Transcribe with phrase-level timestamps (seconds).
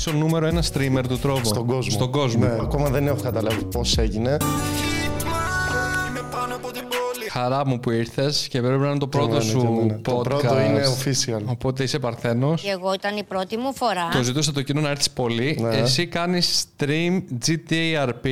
[0.00, 1.44] Είσαι ο νούμερο ένα streamer του Trovo.
[1.44, 1.90] Στον κόσμο.
[1.90, 2.44] Στον κόσμο.
[2.46, 4.36] Ναι, ακόμα δεν έχω καταλάβει πώς έγινε.
[7.30, 9.94] Χαρά μου που ήρθες και πρέπει να είναι το πρώτο εμένα, σου και εμένα.
[9.96, 10.02] podcast.
[10.02, 11.42] Το πρώτο είναι official.
[11.44, 12.62] Οπότε είσαι παρθένος.
[12.62, 14.08] Και εγώ ήταν η πρώτη μου φορά.
[14.12, 15.58] Το ζητούσα το κοινό να έρθεις πολύ.
[15.60, 15.76] Ναι.
[15.76, 18.26] Εσύ κάνεις stream GTA RP.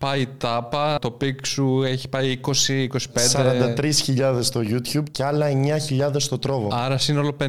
[0.00, 2.48] Πάει τάπα, το peak σου έχει πάει 20-25.
[3.32, 5.46] 43.000 στο YouTube και άλλα
[6.10, 6.68] 9.000 στο τρόβο.
[6.72, 7.46] Άρα σύνολο 52.000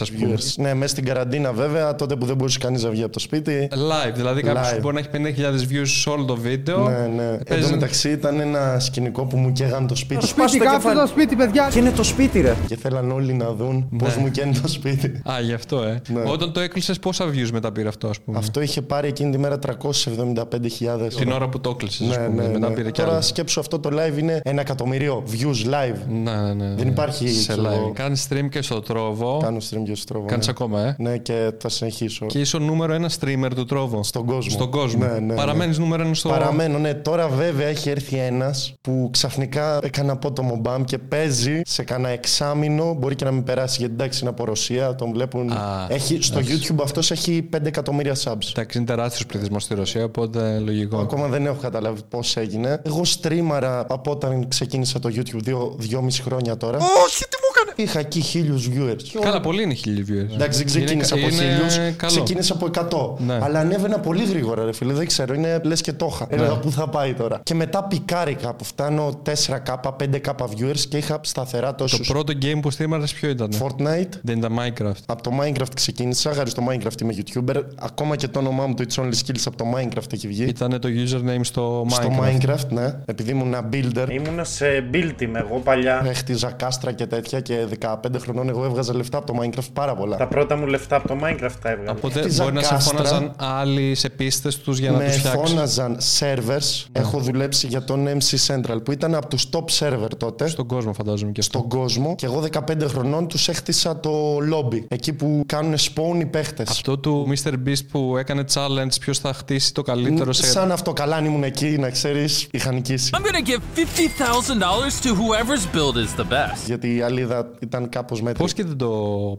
[0.00, 0.34] ας πούμε.
[0.34, 0.52] Viewers.
[0.56, 3.68] Ναι, μέσα στην καραντίνα βέβαια, τότε που δεν μπορούσε κανείς να βγει από το σπίτι.
[3.72, 4.80] Live, δηλαδή κάποιος Live.
[4.80, 6.88] μπορεί να έχει 50.000 views σε όλο το βίντεο.
[6.88, 7.22] Ναι, ναι.
[7.32, 10.26] Εν Παίζει- τω μεταξύ ήταν ένα σκηνικό που μου καίγαν το σπίτι.
[10.26, 11.68] Σπίτι, κάψτε το σπίτι, παιδιά.
[11.72, 12.56] Και είναι το σπίτι, ρε.
[12.66, 15.06] Και θέλαν όλοι να δουν πώς μου καίνει το σπίτι.
[15.30, 16.00] Α, γι' αυτό, ε.
[16.08, 16.22] Ναι.
[16.26, 19.38] Όταν το έκλεισες, πόσα views μετά πήρε αυτό, ας πούμε; Αυτό είχε πάρει εκείνη τη
[19.38, 21.01] μέρα 375.000.
[21.08, 22.42] Την ώρα που το έκλεισες, Ναι, α πούμε.
[22.42, 22.74] ναι, μετά ναι.
[22.74, 23.22] πήρε κι Τώρα άλλο.
[23.22, 25.96] σκέψου αυτό το live είναι ένα εκατομμύριο views live.
[26.08, 26.74] Ναι, ναι, ναι.
[26.74, 27.88] Δεν υπάρχει, Σε ξέρω εγώ.
[27.88, 27.92] live.
[27.94, 29.38] Κάνει stream και στο τρόβο.
[29.42, 30.26] Κάνω stream και στο τρόβο.
[30.26, 30.52] Κάνεις ναι.
[30.56, 30.94] ακόμα, ε.
[30.98, 32.26] Ναι, και θα συνεχίσω.
[32.26, 34.02] Και είσαι ο νούμερο ένα streamer του τρόβο.
[34.02, 34.50] Στον κόσμο.
[34.50, 35.04] Στον κόσμο.
[35.04, 36.28] Ναι, ναι, Παραμένεις νούμερο ένα στο.
[36.28, 36.94] Παραμένω, ναι.
[36.94, 42.94] Τώρα βέβαια έχει έρθει ένας που ξαφνικά έκανε απότομο μπαμ και παίζει σε κανένα εξάμηνο.
[42.98, 45.50] Μπορεί και να μην περάσει γιατί εντάξει είναι από Ρωσία, τον βλέπουν.
[45.52, 48.48] Α, έχει, στο YouTube αυτός έχει 5 εκατομμύρια subs.
[48.50, 50.91] Εντάξει, είναι τεράστιος πληθυσμός στη Ρωσία, οπότε λογικό.
[51.00, 52.82] Ακόμα δεν έχω καταλάβει πώς έγινε.
[52.84, 56.76] Εγώ στρίμαρα από όταν ξεκίνησα το YouTube δύο, δυόμιση χρόνια τώρα.
[56.76, 57.51] Όχι, τι μου έκανε.
[57.76, 59.18] Είχα εκεί χίλιους viewers.
[59.20, 60.34] Καλά, πολύ είναι χίλιοι viewers.
[60.34, 62.12] Εντάξει, δεν ξεκίνησα Είναι- από είναι χίλιους, καλό.
[62.12, 63.16] ξεκίνησα από 100.
[63.18, 63.38] Ναι.
[63.42, 64.92] Αλλά ανέβαινα πολύ γρήγορα, ρε φίλε.
[64.92, 66.26] Δεν ξέρω, είναι λες και το είχα.
[66.30, 67.40] Έλεγα πού θα πάει τώρα.
[67.42, 72.08] Και μετά πικάρικα που φτάνω 4K, 5K viewers και είχα σταθερά Το τόσους.
[72.08, 73.50] πρώτο game που στρίμαρες ποιο ήταν.
[73.60, 74.08] Fortnite.
[74.22, 75.02] Δεν ήταν Minecraft.
[75.06, 76.32] Από το Minecraft ξεκίνησα.
[76.32, 77.62] Χάρη στο Minecraft είμαι YouTuber.
[77.80, 80.44] Ακόμα και το όνομά μου το It's Only Skills από το Minecraft έχει βγει.
[80.44, 81.92] Ήταν το username στο Minecraft.
[81.92, 82.94] Στο Minecraft, ναι.
[83.04, 84.06] Επειδή ήμουν builder.
[84.10, 86.02] Ήμουνα σε build team εγώ παλιά.
[86.08, 90.16] Έχτιζα κάστρα και τέτοια και 15 χρονών εγώ έβγαζα λεφτά από το Minecraft πάρα πολλά.
[90.16, 91.90] Τα πρώτα μου λεφτά από το Minecraft τα έβγαλα.
[91.90, 92.96] Οπότε Χτίζα μπορεί να σε κάστρα.
[92.96, 96.84] φώναζαν άλλοι σε πίστες τους για να με τους φτιάξεις; φώναζαν servers.
[96.92, 100.92] Έχω δουλέψει για τον MC Central που ήταν από τους top server τότε Στον κόσμο,
[100.92, 101.58] φαντάζομαι και αυτό.
[101.58, 102.14] στον κόσμο.
[102.14, 104.84] Και εγώ 15 χρονών τους έχτισα το lobby.
[104.88, 106.68] Εκεί που κάνουν spawn οι παίχτες.
[106.68, 107.52] Αυτό του Mr.
[107.68, 110.46] Beast που έκανε challenge ποιος θα χτίσει το καλύτερο σε.
[110.46, 113.10] Σαν αυτό καλά αν ήμουν εκεί, να ξέρεις, είχα νικήσει.
[113.14, 116.66] I'm gonna give $50,000 to whoever's build is the best.
[116.66, 118.42] Γιατί η αλίδα ήταν κάπως μέτρη.
[118.42, 118.90] Πώς και δεν το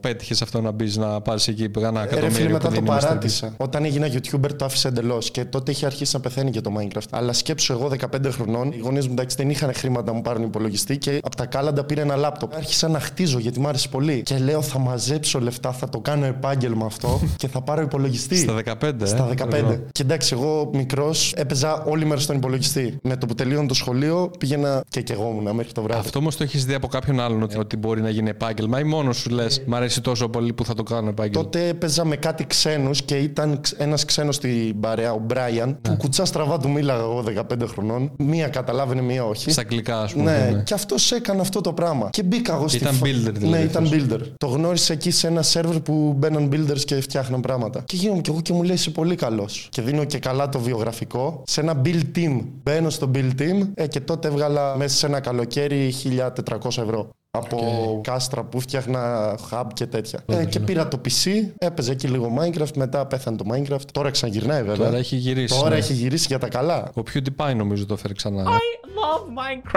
[0.02, 2.74] πέτυχες αυτό να μπεις να πάρεις εκεί που ένα Ε, Ρε φίλε, εκατομμύριο μετά που
[2.76, 2.98] το δίνει ο Mr.
[2.98, 3.08] Beast.
[3.08, 3.54] παράτησα.
[3.58, 7.08] Όταν έγινα YouTuber το άφησα εντελώς και τότε είχε αρχίσει να πεθαίνει και το Minecraft.
[7.10, 10.44] Αλλά σκέψω εγώ 15 χρονών, οι γονείς μου εντάξει δεν είχαν χρήματα να μου πάρουν
[10.44, 12.56] υπολογιστή και από τα κάλαντα πήρε ένα λάπτοπ.
[12.56, 14.22] Άρχισα να χτίζω γιατί μου άρεσε πολύ.
[14.22, 18.36] Και λέω θα μαζέψω λεφτά, θα το κάνω επάγγελμα αυτό και θα πάρω υπολογιστή.
[18.38, 19.54] Στα 15, ε; Στα 15.
[19.54, 19.78] Εδώ.
[19.92, 22.98] Και εντάξει, εγώ μικρός έπαιζα όλη μέρα στον υπολογιστή.
[23.04, 26.00] Με το που τελείωνε το σχολείο πήγαινα και κεγόμουν μέχρι το βράδυ.
[26.00, 28.84] Αυτό όμως το έχεις δει από κάποιον άλλον ότι, ότι μπορεί να γίνει επάγγελμα ή
[28.84, 31.44] μόνος σου λες Μ' αρέσει τόσο πολύ που θα το κάνω επάγγελμα.
[31.44, 35.76] Τότε έπαιζα με κάτι ξένους και ήταν ένας ξένος στην παρέα, ο Μπράιαν, Ναι.
[35.82, 38.12] που κουτσά στραβά του μίλαγα εγώ 15 χρονών.
[38.18, 39.52] Μία καταλάβαινε, μία όχι.
[39.52, 40.38] Στα αγγλικά, ας πούμε.
[40.46, 40.64] Ναι, ναι.
[40.64, 42.10] και αυτός έκανε αυτό το πράγμα.
[42.10, 44.00] Και μπήκα εγώ στη Ήταν φα- builder, δηλαδή, Ναι, ήταν αυτός.
[44.10, 44.20] builder.
[44.38, 47.82] Το γνώρισα εκεί σε ένα σερβερ που μπαίναν builders και φτιάχναν πράγματα.
[47.86, 49.68] Και γίνομαι κι εγώ και μου λέει είσαι πολύ καλός.
[49.72, 51.44] Και δίνω και καλά το βιογραφικό.
[51.46, 52.40] Σε ένα build team.
[52.64, 57.10] Μπαίνω στο build team ε, και τότε έβγαλα μέσα σε ένα καλοκαίρι 1400 ευρώ.
[57.38, 60.20] Από κάστρα που φτιάχνα hub και τέτοια.
[60.26, 63.86] Ε, και πήρα το PC, έπαιζε εκεί λίγο Minecraft, μετά πέθανε το Minecraft.
[63.92, 64.86] Τώρα ξαναγυρνάει βέβαια.
[64.86, 65.58] Τώρα έχει γυρίσει.
[65.58, 65.76] Τώρα ναι.
[65.76, 66.92] έχει γυρίσει για τα καλά.
[66.96, 68.44] Ο PewDiePie νομίζω το έφερε ξανά.
[68.44, 69.26] Love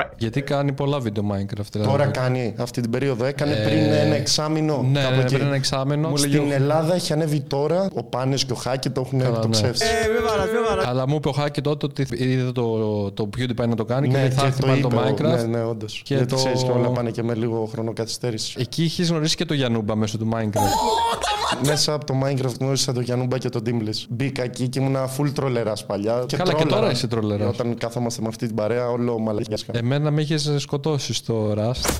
[0.00, 0.10] Minecraft.
[0.18, 1.64] Γιατί κάνει πολλά βίντεο Minecraft.
[1.72, 1.90] Δηλαδή.
[1.90, 3.24] Τώρα κάνει αυτή την περίοδο.
[3.24, 4.86] Έκανε πριν ένα εξάμεινο.
[4.92, 5.34] Ναι, κάπου ναι, εκεί.
[5.34, 6.08] πριν ένα εξάμενο.
[6.08, 7.88] Μου Στην λέγε, Ελλάδα έχει ανέβει τώρα.
[7.94, 9.84] Ο Πάνες και ο Χάκη το έχουν Καλά, εκτοξεύσει.
[9.84, 10.86] Ε, μη βαράς, μη βαράς.
[10.86, 14.16] Αλλά μου είπε ο Χάκη τότε ότι είδε το, το PewDiePie να το κάνει και
[14.16, 14.88] Ναι, δεν θα και έρθει το πάλι είπε.
[14.88, 15.36] το ο- Minecraft.
[15.36, 16.02] Ναι, ναι, όντως.
[16.04, 18.54] Και Γιατί το- ξέρεις και όλα πάνε και με λίγο χρονοκαθυστέρηση.
[18.58, 21.66] Εκεί είχες γνωρίσει και το Γιανούμπα μέσω του Minecraft.
[21.66, 24.04] Μέσα από το Minecraft γνώρισα το Γιαννούμπα και τον Dimbliss.
[24.08, 26.12] Μπήκα εκεί και ήμουνα full τρολερά παλιά.
[26.12, 26.66] Καλά, και τρόλαρα.
[26.66, 27.48] τώρα είσαι τρολεράς.
[27.48, 29.58] Όταν κάθομαστε με αυτή την παρέα, όλο μαλακιά.
[29.72, 31.90] Εμένα με είχες σκοτώσει στο Rust.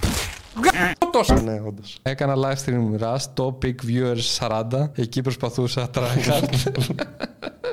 [1.44, 1.98] Ναι, όντως.
[2.02, 4.90] Έκανα live stream Rust, το peak viewers 40.
[4.94, 6.48] Εκεί προσπαθούσα tryhard.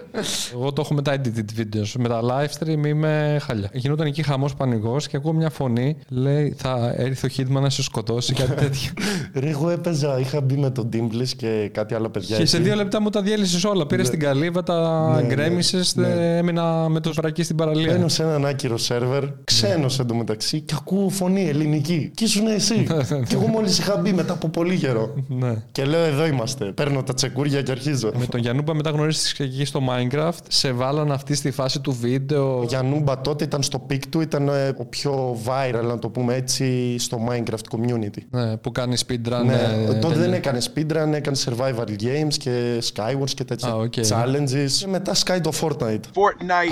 [0.53, 1.91] Εγώ το έχω με τα edited videos.
[1.97, 3.69] Με τα live stream είμαι χαλιά.
[3.73, 5.95] Γινόταν εκεί χαμός πανηγός και ακούω μια φωνή.
[6.09, 8.91] Λέει θα έρθει ο Hitman να σε σκοτώσει, κάτι τέτοιο.
[9.33, 12.37] Ρε, εγώ έπαιζα, είχα μπει με τον Dimbliss και κάτι άλλο παιδιά.
[12.37, 12.65] και σε εκεί.
[12.65, 13.85] δύο λεπτά μου τα διέλυσες όλα.
[13.85, 16.37] Πήρες την καλύβα, τα Ναι, ναι, γκρέμισες, ναι.
[16.37, 17.91] έμεινα με το βρακί στην παραλία.
[17.93, 22.11] Μπαίνω σε έναν άκυρο σερβερ, ξένος εντωμεταξύ, και ακούω φωνή ελληνική.
[22.15, 22.87] Και ήσουν εσύ.
[23.27, 25.13] και εγώ μόλις είχα μπει μετά από πολύ καιρό.
[25.27, 25.55] Ναι.
[25.71, 26.65] Και λέω: Εδώ είμαστε.
[26.65, 28.11] Παίρνω τα τσεκούρια και αρχίζω.
[28.17, 31.91] Με τον Γιαννούμπα μετά γνωρίστηκες εκεί στο Minecraft Minecraft, σε βάλαν αυτή στη φάση του
[32.01, 32.63] βίντεο.
[32.67, 36.97] Γιαννούμπα τότε ήταν στο peak του, ήταν ε, ο πιο viral, να το πούμε έτσι,
[36.99, 38.21] στο Minecraft community.
[38.29, 39.43] Ναι, που κάνει speedrun.
[39.45, 43.75] Ναι, ε, τότε ε, δεν έκανε speedrun, έκανε survival games και skywars και τέτοια Α,
[43.75, 43.93] OK.
[43.93, 44.71] challenges.
[44.79, 46.03] Και μετά Sky το Fortnite.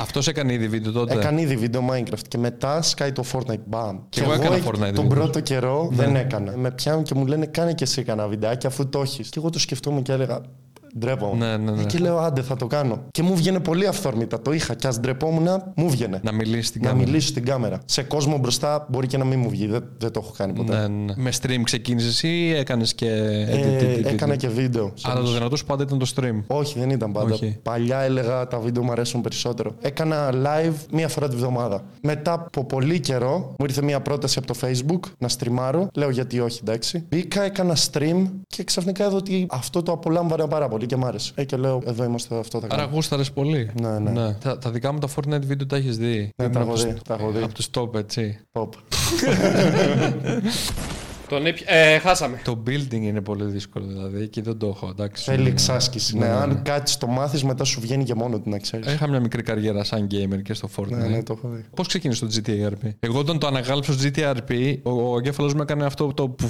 [0.02, 3.60] Αυτός έκανε ήδη βίντεο τότε; Έκανε ήδη βίντεο Minecraft και μετά Sky το Fortnite.
[3.66, 4.00] Μπαμ.
[4.10, 5.08] Και εγώ έκανα εκ- Fortnite Τον βίντεο.
[5.08, 6.58] πρώτο καιρό δεν έκανα.
[6.58, 9.30] Με πιάνουν και μου λένε κάνε και εσύ κανένα βιντεάκι αφού το έχεις.
[9.30, 10.42] Και εγώ το σκεφτόμουν και έλεγα.
[11.00, 11.46] Ντρέπομαι.
[11.46, 11.84] Ναι, ναι, ναι.
[11.84, 13.04] Και λέω άντε θα το κάνω.
[13.12, 14.42] Και μου βγαίνει πολύ αυθόρμητα.
[14.42, 16.20] Το είχα και ας ντρεπόμουν, μου βγαινε.
[16.24, 17.08] Να μιλήσεις στην Να κάμερα.
[17.08, 17.80] μιλήσω στην κάμερα.
[17.86, 19.68] Σε κόσμο μπροστά μπορεί και να μην μου βγει.
[19.68, 20.88] Δεν, δεν το έχω κάνει ποτέ.
[20.88, 21.14] Ναι, ναι.
[21.16, 23.08] Με stream ξεκίνησες ή έκανες και.
[23.08, 24.38] Ε, edit, edit, έκανα edit?
[24.38, 24.94] και βίντεο.
[25.02, 26.44] Αλλά το δυνατό σου πάντα ήταν το stream.
[26.48, 27.34] Όχι, δεν ήταν πάντα.
[27.34, 27.58] Όχι.
[27.64, 29.76] Παλιά έλεγα τα βίντεο μου αρέσουν περισσότερο.
[29.82, 31.84] Έκανα live μία φορά τη βδομάδα.
[32.02, 35.88] Μετά από πολύ καιρό μου ήρθε μία πρόταση από το Facebook να στριμάρω.
[35.94, 37.06] Λέω γιατί όχι, εντάξει.
[37.10, 41.32] Μπήκα, έκανα stream και ξαφνικά είδα ότι αυτό το απολάμβανα πάρα πολύ και μ' άρεσε.
[41.36, 42.94] Ε, και λέω, εδώ είμαστε, αυτό θα Άρα κάνω.
[42.94, 43.70] γούσταρε πολύ.
[43.82, 44.34] Ναι, ναι.
[44.34, 46.30] Τα, τα δικά μου τα Fortnite βίντεο τα έχεις δει.
[46.36, 47.44] Ναι, Ήμουν τα από έχω τους- δει, τα έχω δει.
[47.44, 48.40] Από τους top, έτσι.
[48.52, 48.68] Pop.
[51.32, 51.62] Τον έπι...
[51.66, 52.42] Ε, χάσαμε.
[52.44, 54.88] Το building είναι πολύ δύσκολο δηλαδή και δεν το έχω.
[54.90, 55.24] Εντάξει.
[55.24, 56.18] Θέλει Είναι- εξάσκηση.
[56.18, 56.40] Ναι, Ναι, ναι.
[56.40, 58.94] αν κάτσεις το μάθεις, μετά σου βγαίνει και μόνο του να ξέρεις.
[58.94, 60.88] Είχα μια μικρή καριέρα σαν gamer και στο Fortnite.
[60.90, 61.66] Ναι, ναι, το έχω δει.
[61.76, 62.90] Πώς ξεκίνησε το GTRP.
[63.00, 66.50] Εγώ όταν το ανακάλυψα στο GTRP, ο, ο εγκέφαλος μου έκανε αυτό το που.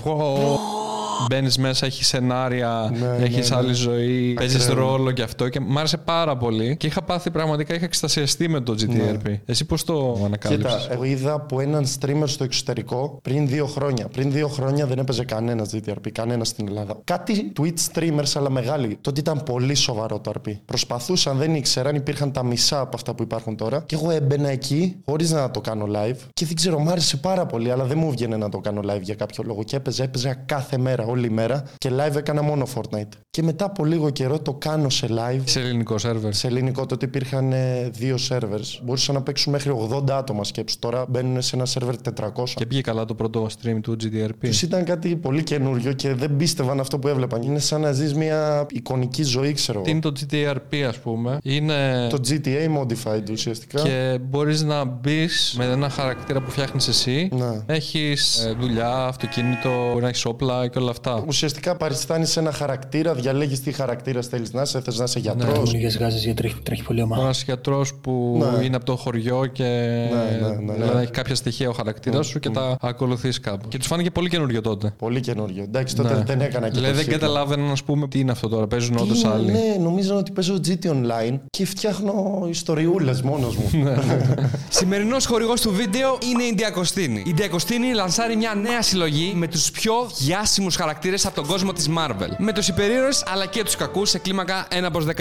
[1.30, 3.62] Μπαίνεις μέσα, έχεις σενάρια, Ναι, έχεις ναι, ναι.
[3.62, 4.88] άλλη ζωή, παίζεις Ακραίο.
[4.88, 6.78] ρόλο και αυτό και μου άρεσε πάρα πολύ.
[6.78, 9.36] Και είχα πάθει πραγματικά, είχα εξτασιαστεί με το GTRP.
[9.46, 14.08] Εσύ πώς το ανακάλυψες; Κοίτα, εγώ είδα από έναν streamer στο εξωτερικό πριν δύο χρόνια.
[14.08, 17.00] Πριν δύο χρόνια δεν έπαιζε κανένας GTRP, κανένας στην Ελλάδα.
[17.04, 18.98] Κάτι Twitch streamers, αλλά μεγάλοι.
[19.02, 20.52] Τότε ήταν πολύ σοβαρό το RP.
[20.66, 23.84] Προσπαθούσαν, δεν ήξεραν, υπήρχαν τα μισά από αυτά που υπάρχουν τώρα.
[23.86, 26.18] Και εγώ έμπαινα εκεί χωρίς να το κάνω live.
[26.34, 29.02] Και δεν ξέρω, μ' άρεσε πάρα πολύ, αλλά δεν μου βγαίνει να το κάνω live
[29.02, 29.64] για κάποιο λόγο.
[29.64, 31.64] Και έπαιζα, έπαιζα κάθε μέρα, όλη μέρα.
[31.78, 33.14] Και live έκανα μόνο Fortnite.
[33.30, 35.42] Και μετά από λίγο καιρό το κάνω σε live.
[35.44, 36.34] Σε ελληνικό σερβερ.
[36.34, 38.80] Σε ελληνικό τότε υπήρχαν ε, δύο servers.
[38.84, 40.80] Μπορούσαν να παίξουν μέχρι 80 άτομα σκέψου.
[40.80, 41.94] Τώρα μπαίνουν σε ένα server
[42.34, 42.50] 400.
[42.56, 44.30] Και πήγε καλά το πρώτο stream του GTRP.
[44.40, 47.42] Τους ήταν κάτι πολύ καινούριο και δεν πίστευαν αυτό που έβλεπαν.
[47.42, 50.00] Είναι σαν να ζεις μια εικονική ζωή, ξέρω Τι εγώ.
[50.00, 51.38] είναι το GTRP, ας πούμε.
[51.44, 52.08] Είναι.
[52.10, 53.82] Το GTA modified ουσιαστικά.
[53.82, 57.30] Και μπορείς να μπεις με ένα χαρακτήρα που φτιάχνεις εσύ.
[57.32, 57.76] Ναι.
[57.76, 61.24] Έχεις δουλειά, αυτοκίνητο, μπορεί να έχεις όπλα και όλα αυτά.
[61.28, 64.82] Ουσιαστικά παριστάνεις ένα χαρακτήρα, διαλέγεις τι χαρακτήρας θέλεις να είσαι.
[64.82, 65.74] Θες να είσαι γιατρός.
[65.74, 67.22] Λίγες γάζες γιατί τρέχει, τρέχει πολύ ομάδα.
[67.22, 68.66] Ένας γιατρός που Ναι.
[68.66, 71.02] είναι από το χωριό και Ναι, ναι, ναι, δηλαδή ναι.
[71.02, 73.68] έχει κάποια στοιχεία ο χαρακτήρας σου και τα ακολουθείς κάπου.
[73.68, 74.94] Και τους φάνηκε πολύ καινούριο τότε.
[74.98, 75.64] Πολύ καινούριο.
[75.64, 76.24] Εντάξει, τότε Ναι.
[76.24, 77.12] δεν έκανα και Δηλαδή το δεν hit.
[77.20, 78.68] καταλάβαιναν, α πούμε, τι είναι αυτό τώρα.
[78.68, 79.52] Παίζουν Τι όντω είναι, άλλοι.
[79.52, 83.70] Ναι, νομίζω ότι παίζω GT Online και φτιάχνω ιστοριούλες μόνος μου.
[83.84, 83.96] Ναι.
[84.70, 87.24] Σημερινός χορηγός του βίντεο είναι η Διακοστίνη.
[87.26, 91.90] Η Διακοστίνη λανσάρει μια νέα συλλογή με τους πιο διάσημου χαρακτήρες από τον κόσμο της
[91.98, 92.30] Marvel.
[92.38, 95.12] Με τους υπερήρωες αλλά και τους κακούς σε κλίμακα 1 προς 16.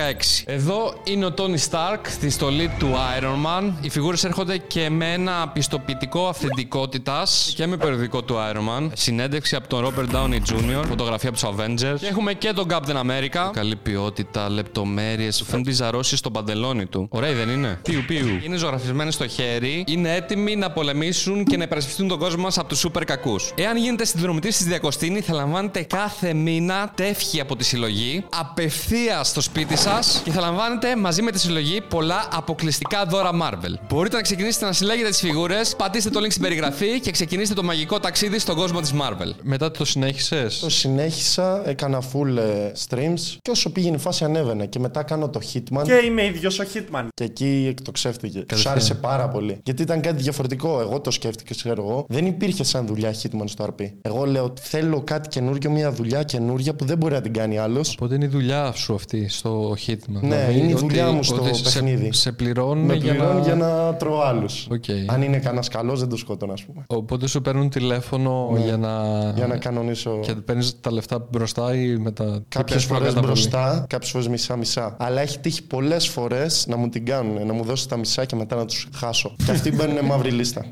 [0.47, 2.89] Εδώ είναι ο Tony Stark στη στολή του
[3.21, 3.73] Iron Man.
[3.81, 8.89] Οι φιγούρες έρχονται και με ένα πιστοποιητικό αυθεντικότητας και με περιοδικό του Iron Man.
[9.11, 10.85] Συνέντευξη από τον Robert Downey Jr.
[10.89, 11.99] Φωτογραφία από τους Avengers.
[11.99, 13.51] Και έχουμε και τον Captain America.
[13.53, 15.45] Καλή ποιότητα, λεπτομέρειες.
[15.47, 17.09] Φαίνουν πιζαρώσει στο παντελόνι του.
[17.11, 18.29] Ωραία δεν είναι; Πιου πιου.
[18.43, 19.85] Είναι ζωγραφισμένοι στο χέρι.
[19.87, 23.53] Είναι έτοιμοι να πολεμήσουν και να υπερασπιστούν τον κόσμο μας από τους σούπερ κακούς.
[23.57, 29.41] Εάν γίνετε συνδρομητής της Διακοστίνη, θα λαμβάνετε κάθε μήνα τεύχη από τη συλλογή απευθεία στο
[29.41, 33.75] σπίτι σας και θα λαμβάνετε μαζί με τη συλλογή πολλά αποκλειστικά δώρα Marvel.
[33.89, 37.63] Μπορείτε να ξεκινήσετε να συλλέγετε τις φιγούρες, πατήστε το link στην περιγραφή και ξεκινήστε το
[37.63, 39.33] μαγικό ταξίδι στον κόσμο της Marvel.
[39.43, 44.67] Μετά το συνέχισες; Το συνέχισα, έκανα full ε, streams και όσο πήγαινε η φάση ανέβαινε.
[44.67, 47.07] Και μετά κάνω το Hitman Και είμαι ίδιος ο Hitman.
[47.15, 48.39] και εκεί εκτοξεύτηκε.
[48.41, 49.59] Του άρεσε πάρα πολύ.
[49.65, 50.81] Γιατί ήταν κάτι διαφορετικό.
[50.81, 52.05] Εγώ το σκέφτηκα, ξέρω εγώ.
[52.09, 53.85] Δεν υπήρχε σαν δουλειά Hitman στο RP.
[54.03, 57.93] Εγώ λέω θέλω κάτι καινούριο, μια δουλειά καινούρια που δεν μπορεί να την κάνει άλλος.
[57.93, 60.21] Οπότε είναι η δουλειά σου αυτή στο Hitman.
[60.21, 62.13] Ναι, είναι η δουλειά μου στο σε- παιχνίδι.
[62.13, 63.45] Σε, πληρώνουν Με για πληρώνει να...
[63.45, 64.67] για να τρώω άλλους.
[64.71, 64.85] Οκ.
[65.07, 66.85] Αν είναι κανένας καλός, δεν το σκότωνα, ας πούμε.
[66.87, 68.90] Οπότε σου παίρνουν τηλέφωνο για να...
[69.25, 69.33] Ναι.
[69.35, 70.19] Για να κανονίσω.
[70.23, 72.25] Και παίρνεις τα λεφτά μπροστά ή μετά.
[72.25, 74.97] Και Κάποιες ποιος φορές προκαταβολή; μπροστά, κάποιες φορές μισά-μισά.
[74.99, 78.37] Αλλά έχει τύχει πολλές φορές να μου την κάνουν, να μου δώσει τα μισά και
[78.37, 79.35] μετά να τους χάσω.
[79.45, 80.65] και αυτοί μπαίνουν μαύρη λίστα.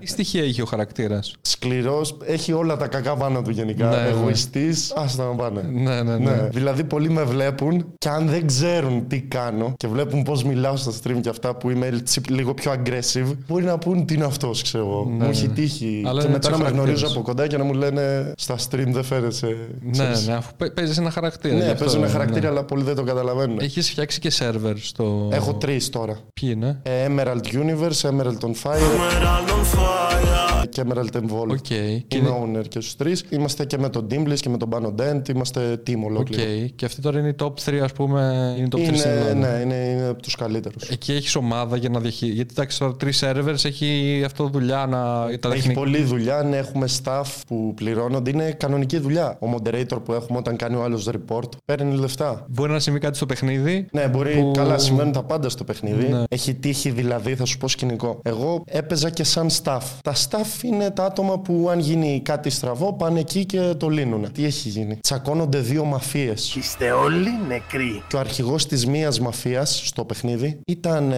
[0.00, 3.88] Τι στοιχεία είχε ο χαρακτήρας; Σκληρός, έχει όλα τα κακά πάνω του γενικά.
[3.88, 4.08] Ναι, ναι.
[4.08, 5.62] Εγωιστής, άστα να πάνε.
[5.72, 6.30] Ναι, ναι, ναι.
[6.30, 10.76] Ναι, δηλαδή πολλοί με βλέπουν και αν δεν ξέρουν τι κάνω και βλέπουν πώς μιλάω
[10.76, 14.24] στα stream και αυτά που είμαι έτσι λίγο πιο aggressive, μπορεί να πούν τι είναι
[14.24, 15.04] αυτός, ξέρω εγώ.
[15.04, 16.00] Μου έχει τύχει.
[16.02, 17.12] Ναι, Αλλά και είναι μετά έτσι να ο με γνωρίζω χαρακτήρας.
[17.12, 19.46] από κοντά και να μου λένε στα stream δεν φέρεσαι.
[19.80, 20.26] Ναι, ξέρεις.
[20.26, 21.54] ναι, αφού παίζεις ένα χαρακτήρα.
[21.54, 22.12] γι' Ναι, αυτό, παίζει ένα ναι.
[22.12, 23.58] χαρακτήρα, αλλά πολλοί δεν το καταλαβαίνουν.
[23.60, 25.28] Έχεις φτιάξει και σερβερ στο.
[25.32, 26.18] Έχω τρεις τώρα.
[26.40, 30.47] Ποιοι είναι; Ε, Emerald Universe, Emerald on Fire.
[30.66, 31.48] Και Emerald and Vol.
[31.48, 31.56] OK.
[31.56, 33.24] Και Είμαι owner και στους τρεις.
[33.30, 35.28] Είμαστε και με τον Dimblis και με τον Bano Dent.
[35.28, 36.04] Είμαστε team OK.
[36.04, 36.42] ολόκληρο.
[36.74, 38.54] Και αυτή τώρα είναι η top 3, ας πούμε.
[38.56, 39.34] Είναι η top 3 στην Είναι, Ελλάδα.
[39.34, 40.88] ναι, είναι, είναι από τους καλύτερους.
[40.88, 42.36] Εκεί έχεις ομάδα για να διαχειριστεί.
[42.36, 44.98] Γιατί εντάξει, τώρα τρεις servers έχει αυτό δουλειά να.
[44.98, 45.80] Τα Έχει τεχνικά.
[45.80, 48.30] πολλή δουλειά, ναι, έχουμε staff που πληρώνονται.
[48.30, 49.38] Είναι κανονική δουλειά.
[49.40, 52.44] Ο moderator που έχουμε όταν κάνει ο άλλος report παίρνει λεφτά.
[52.48, 53.86] Μπορεί να συμβεί κάτι στο παιχνίδι.
[53.92, 54.34] Ναι, μπορεί.
[54.40, 56.08] που- Καλά, συμβαίνουν τα πάντα στο παιχνίδι.
[56.08, 56.22] Ναι.
[56.28, 58.20] Έχει τύχει δηλαδή, θα σου πω σκηνικό.
[58.22, 59.80] Εγώ έπαιζα και σαν staff.
[60.02, 64.32] Τα staff είναι τα άτομα που αν γίνει κάτι στραβό πάνε εκεί και το λύνουν.
[64.32, 66.54] Τι έχει γίνει; Τσακώνονται δύο μαφίες.
[66.54, 68.02] Είστε όλοι νεκροί.
[68.08, 71.16] Και ο αρχηγός της μίας μαφίας στο παιχνίδι ήταν ε,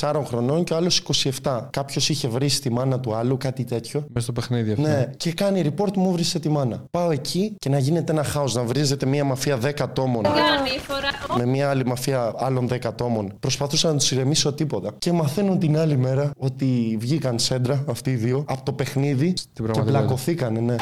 [0.00, 1.02] 24 χρονών και ο άλλος
[1.42, 1.60] 27.
[1.70, 4.00] Κάποιος είχε βρει στη μάνα του άλλου κάτι τέτοιο.
[4.00, 4.82] Μέσα στο παιχνίδι αυτό.
[4.82, 6.84] Ναι, και κάνει report μου βρίσκε τη μάνα.
[6.90, 10.24] Πάω εκεί και να γίνεται ένα χάος, να βρίζεται μία μαφία 10 ατόμων.
[11.36, 13.36] Με μία άλλη μαφία άλλων 10 ατόμων.
[13.40, 14.90] Προσπαθούσα να τους ηρεμήσω τίποτα.
[14.98, 19.62] Και μαθαίνουν την άλλη μέρα ότι βγήκαν σέντρα αυτοί οι δύο από το παιχνίδι και
[19.62, 20.00] πραγματικότητα.
[20.00, 20.76] μπλακωθήκανε, ναι.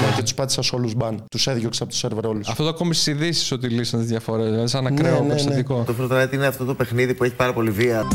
[0.00, 1.24] Ναι, και τους πάτησα σε όλους μπαν.
[1.30, 2.48] Τους έδιωξα από τους σερβερ όλους.
[2.48, 4.50] Αυτό το ακόμη στις ειδήσεις ότι λύσαν τις διαφορές.
[4.50, 5.26] Δηλαδή, σαν Ναι, ακραίο ναι, ναι.
[5.28, 5.84] περιστατικό.
[5.86, 8.06] Το Fortnite είναι αυτό το παιχνίδι που έχει πάρα πολύ βία.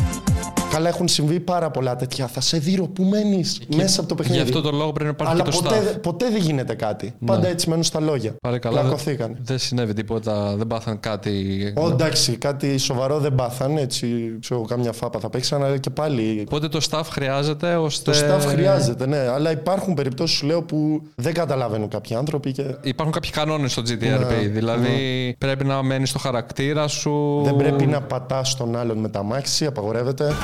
[0.70, 2.26] Καλά, έχουν συμβεί πάρα πολλά τέτοια.
[2.26, 3.44] Θα σε δει που μένει
[3.76, 4.42] μέσα από το παιχνίδι.
[4.42, 6.02] Γι' αυτό το λόγο πρέπει να υπάρχει Αλλά και το ποτέ, staff.
[6.02, 7.14] ποτέ δεν γίνεται κάτι.
[7.26, 8.34] Πάντα έτσι μένουν στα λόγια.
[8.40, 8.80] Πάλι καλά.
[8.80, 9.36] Πλακωθήκαν.
[9.40, 11.72] Δεν συνέβη τίποτα, δεν πάθαν κάτι.
[11.76, 13.76] Ω, εντάξει, κάτι σοβαρό δεν πάθαν.
[13.76, 16.44] Έτσι, ξέρω, κάμια φάπα θα παίξαν, αλλά και πάλι.
[16.46, 18.10] Οπότε το staff χρειάζεται ώστε.
[18.10, 19.18] Το staff χρειάζεται, ναι.
[19.18, 21.34] Αλλά υπάρχουν περιπτώσεις, σου λέω, που δεν
[21.68, 24.28] καταλαβαίνουν κάποιοι άνθρωποι και Υπάρχουν κάποιοι κανόνες στο GTRP.
[24.28, 27.40] Ναι, δηλαδή πρέπει να μένεις στο χαρακτήρα σου.
[27.44, 30.34] δεν πρέπει να πατάς τον άλλον με τα μάξι, απαγορεύεται.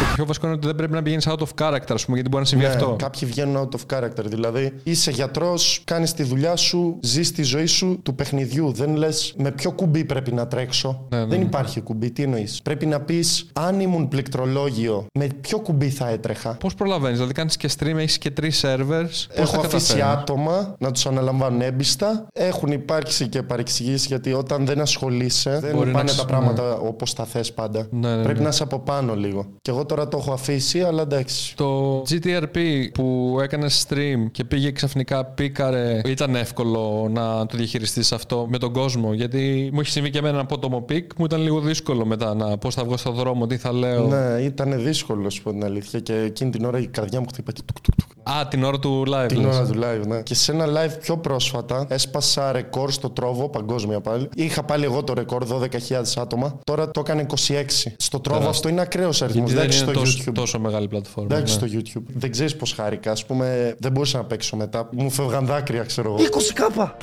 [0.00, 2.28] Το πιο βασικό είναι ότι δεν πρέπει να πηγαίνεις out of character, ας πούμε, γιατί
[2.28, 2.96] μπορεί να συμβεί Ναι, αυτό.
[2.98, 4.24] Κάποιοι βγαίνουν out of character.
[4.24, 8.72] Δηλαδή, είσαι γιατρός, κάνεις τη δουλειά σου, ζεις τη ζωή σου του παιχνιδιού.
[8.72, 11.06] Δεν λες με ποιο κουμπί πρέπει να τρέξω.
[11.10, 11.44] Ναι, ναι, δεν ναι.
[11.44, 12.10] υπάρχει κουμπί.
[12.10, 12.60] Τι εννοείς.
[12.62, 16.56] Πρέπει να πεις, αν ήμουν πληκτρολόγιο, με ποιο κουμπί θα έτρεχα.
[16.60, 19.04] Πώς προλαβαίνεις, δηλαδή κάνεις και stream, έχεις και τρεις servers.
[19.10, 22.26] Πώς Έχω τα αφήσει καταφέρνεις; άτομα να τους αναλαμβάνουν έμπιστα.
[22.32, 26.74] Έχουν υπάρξει και παρεξηγήσεις γιατί όταν δεν ασχολείσαι, δεν Μπορεί να πάνε ξ- τα πράγματα
[26.74, 27.86] όπως τα θες πάντα.
[27.90, 28.44] Ναι, ναι, Πρέπει ναι.
[28.44, 29.46] να είσαι από πάνω λίγο.
[29.62, 31.56] Και εγώ τώρα το έχω αφήσει, αλλά εντάξει.
[31.56, 32.58] Το GTRP
[32.94, 38.72] που έκανε stream και πήγε ξαφνικά πίκαρε, ήταν εύκολο να το διαχειριστείς αυτό με τον
[38.72, 39.12] κόσμο.
[39.12, 42.58] Γιατί μου έχει συμβεί και εμένα ένα απότομο peak, μου ήταν λίγο δύσκολο μετά να
[42.58, 44.06] πώς θα βγω στον δρόμο, τι θα λέω.
[44.06, 46.00] Ναι, ήταν δύσκολο, σου πω την αλήθεια.
[46.00, 48.19] Και εκείνη την ώρα η καρδιά μου χτύπα και τουκ, τουκ, τουκ.
[48.22, 49.28] Α, την ώρα του live.
[49.28, 49.56] Την λες.
[49.56, 50.22] ώρα του live, ναι.
[50.22, 54.28] Και σε ένα live πιο πρόσφατα έσπασα ρεκόρ στο Trovo, παγκόσμια πάλι.
[54.34, 56.58] Είχα πάλι εγώ το ρεκόρ, 12.000 άτομα.
[56.64, 57.64] Τώρα το έκανε 26.
[57.96, 59.50] Στο Trovo αυτό είναι ακραίος αριθμός.
[59.50, 60.34] Γιατί δεν Εντάξει, είναι στο τόσο, YouTube.
[60.34, 61.34] τόσο μεγάλη πλατφόρμα.
[61.36, 61.68] Εντάξει, ναι.
[61.68, 62.04] στο YouTube.
[62.14, 63.10] Δεν ξέρεις πώς χάρηκα.
[63.10, 64.88] Α πούμε, δεν μπορούσα να παίξω μετά.
[64.92, 66.16] Μου φεύγαν δάκρυα, ξέρω εγώ.
[66.24, 66.96] 20 κάπα.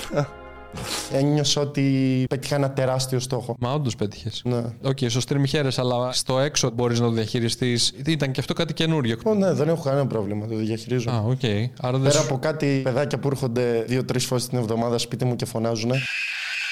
[1.13, 3.55] Ένιωσα ότι πέτυχα ένα τεράστιο στόχο.
[3.59, 4.41] Μα όντως πέτυχες.
[4.45, 4.63] Ναι.
[4.81, 7.93] Οκ, στο stream χαίρε, αλλά στο έξω μπορείς να το διαχειριστείς.
[8.05, 9.17] Ήταν και αυτό κάτι καινούριο.
[9.24, 10.47] Ω, ναι, δεν έχω κανένα πρόβλημα.
[10.47, 11.09] Το διαχειρίζω.
[11.12, 11.43] Α, οκ.
[11.81, 15.36] Άρα δεν Πέρα σου- από κάτι παιδάκια που έρχονται δύο-τρεις φορές την εβδομάδα σπίτι μου
[15.36, 15.91] και φωνάζουν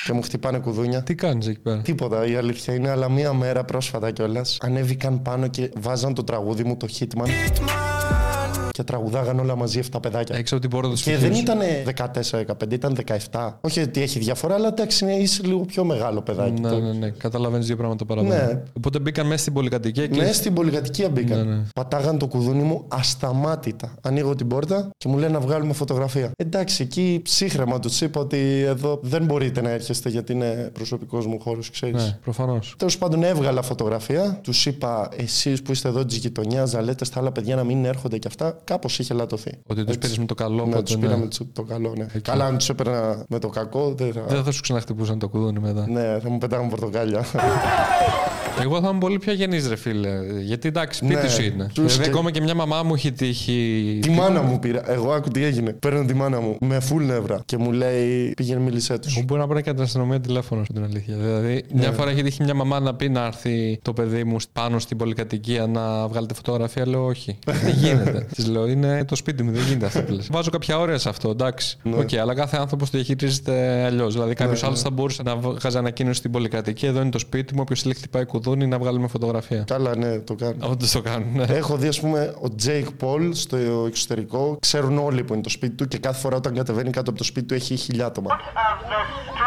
[0.06, 1.04] και μου χτυπάνε κουδούνια.
[1.04, 5.48] Τι κάνεις εκεί πέρα; Τίποτα, η αλήθεια είναι, αλλά μία μέρα πρόσφατα κιόλας ανέβηκαν πάνω
[5.48, 7.28] και βάζαν το τραγούδι μου, το Hitman.
[8.76, 10.36] Και τραγουδάγαν όλα μαζί 7 παιδάκια.
[10.38, 11.42] Έξω από την πόρτα του Και σπιτιού δεν σου.
[11.42, 12.96] ήταν 14-15, ήταν
[13.32, 13.58] 17.
[13.62, 16.62] Όχι ότι έχει διαφορά, αλλά εντάξει, είναι- είσαι λίγο πιο μεγάλο παιδάκι.
[16.62, 17.10] Ναι, Το- ναι, ναι.
[17.10, 18.34] Καταλαβαίνεις δύο πράγματα παραπάνω.
[18.36, 18.62] Ναι.
[18.78, 20.22] Οπότε μπήκαν μέσα στην πολυκατοικία και.
[20.22, 21.48] Ναι, στην πολυκατοικία μπήκαν.
[21.48, 21.62] Ναι, ναι.
[21.76, 23.94] Πατάγαν το κουδούνι μου ασταμάτητα.
[24.02, 26.32] Ανοίγω την πόρτα και μου λένε να βγάλουμε φωτογραφία.
[26.36, 31.40] Εντάξει, εκεί ψύχρεμα τους είπα ότι εδώ δεν μπορείτε να έρχεστε γιατί είναι προσωπικός μου
[31.42, 32.04] χώρος, ξέρεις.
[32.04, 32.74] Ναι, προφανώς.
[32.78, 34.40] Τέλος πάντων, έβγαλα φωτογραφία.
[34.44, 37.86] Τους είπα, εσείς που είστε εδώ της γειτονιάς, να λέτε στα άλλα παιδιά να μην
[37.86, 38.58] έρχονται και αυτά.
[38.66, 39.52] Κάπως είχε λατωθεί.
[39.68, 39.98] Ότι τους Έτσι.
[40.00, 40.56] πήρες με το καλό.
[40.56, 41.02] Ναι, οπότε, τους ναι.
[41.02, 42.06] πήραμε το- το καλό, ναι.
[42.22, 44.22] Καλά, αν τους έπαιρνα με το κακό, δεν θα.
[44.28, 45.88] Δεν θα σου ξαναχτυπούσαν το κουδούνι μετά.
[45.90, 47.26] Ναι, θα μου πετάγουν πορτοκάλια.
[48.62, 50.10] Εγώ θα είμαι πολύ πιο αγενής, ρε φίλε.
[50.42, 51.64] Γιατί εντάξει, σπίτι Ναι, σου είναι.
[51.74, 54.00] τους Δηλαδή, και- ακόμα και μια μαμά μου έχει τύχει.
[54.02, 54.92] τη μάνα μου πήρα.
[54.92, 55.74] Εγώ άκου τι έγινε.
[55.74, 59.16] Παίρνω τη μάνα μου με full νεύρα και μου λέει πήγαινε μίλησέ τους.
[59.16, 61.16] Εγώ μπορεί να πάρει και την αστυνομία τηλέφωνο στην αλήθεια.
[61.18, 61.80] Δηλαδή, Ναι.
[61.80, 64.98] μια φορά έχει τύχει μια μαμά να πει να έρθει το παιδί μου πάνω στην
[64.98, 66.88] πολυκατοικία να βγάλετε φωτογραφία.
[66.88, 67.38] Λέω όχι.
[67.64, 68.28] δεν γίνεται.
[68.36, 70.28] Της λέω είναι το σπίτι μου, δεν γίνεται αυτό που λες.
[70.32, 71.78] Βάζω κάποια όρια σε αυτό, εντάξει.
[71.84, 71.96] Ναι.
[71.96, 74.14] Οκ, αλλά κάθε άνθρωπος το διαχειρίζεται αλλιώς.
[74.14, 76.90] Δηλαδή, κάποιος άλλος θα μπορούσε να βγάζει ανακοίνωση στην πολυκατοικία.
[76.90, 77.60] Εδώ είναι το σπίτι μου.
[77.64, 79.64] Όποιος θέλει χτυπάει κουδούνι να βγάλουμε φωτογραφία.
[79.68, 80.56] Καλά, ναι, το κάνω.
[80.70, 81.36] Όντως το κάνουν.
[81.36, 81.44] ναι.
[81.44, 84.58] Έχω δει, ας πούμε, ο Jake Paul στο εξωτερικό.
[84.60, 87.26] Ξέρουν όλοι που είναι το σπίτι του και κάθε φορά όταν κατεβαίνει κάτω από το
[87.26, 88.12] σπίτι του έχει χιλιά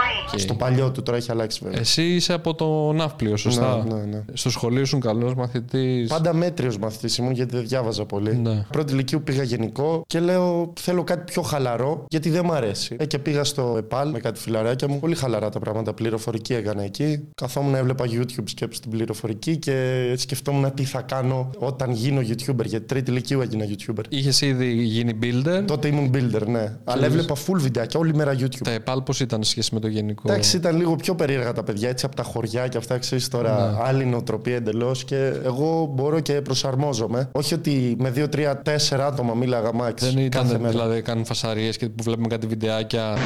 [0.08, 0.32] άτομα.
[0.32, 0.38] Οκ.
[0.40, 1.80] Στο παλιό του τώρα έχει αλλάξει βέβαια.
[1.80, 4.24] Εσύ είσαι από το Ναύπλιο, σωστά; Ναι, ναι, ναι.
[4.32, 8.36] Στο σχολείο σου καλός μαθητής; Πάντα μέτριος μαθητής ήμουν γιατί δεν διάβαζα πολύ.
[8.36, 8.64] Ναι.
[8.70, 12.96] Πρώτη λυκείου πήγα γενικό και λέω θέλω κάτι πιο χαλαρό γιατί δεν μ' αρέσει.
[12.98, 14.98] Ε, και πήγα στο ΕΠΑΛ με κάτι φιλαράκια μου.
[14.98, 15.92] Πολύ χαλαρά τα πράγματα.
[15.94, 17.24] Πληροφορική έκανα εκεί.
[17.34, 22.64] Καθόμουν, έβλεπα YouTube σκέψου την πληροφορική και σκεφτόμουν τι θα κάνω όταν γίνω YouTuber.
[22.64, 24.02] Γιατί τρίτη λυκείου έγινα YouTuber.
[24.08, 26.76] Είχες ήδη γίνει builder; Τότε ήμουν builder, ναι.
[26.84, 28.62] Αλλά έβλεπα full βιντεάκια όλη μέρα YouTube.
[28.64, 30.22] Τα ΕΠΑΛ πώς ήταν σε σχέση με το γενικό.
[30.30, 33.70] Εντάξει, ήταν λίγο πιο περίεργα τα παιδιά, έτσι από τα χωριά και αυτά, ξέρεις τώρα,
[33.70, 33.78] Ναι.
[33.82, 35.04] άλλη νοοτροπία εντελώς.
[35.04, 37.28] Και εγώ μπορώ και προσαρμόζομαι.
[37.32, 40.02] Όχι ότι με δύο, τρία, τέσσερα άτομα μίλαγα μάξ.
[40.12, 40.70] Δεν κάθε ήταν μέρα.
[40.72, 43.16] δηλαδή κάνουν φασαρίες και που βλέπουμε κάτι βιντεάκια.